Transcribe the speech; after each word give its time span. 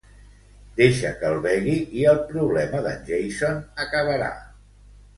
Deixa 0.79 1.11
que 1.19 1.27
el 1.33 1.37
begui 1.43 1.77
i 2.01 2.09
el 2.15 2.23
problema 2.33 2.83
d'en 2.89 3.07
Jason 3.13 3.65
acabarà. 3.89 4.37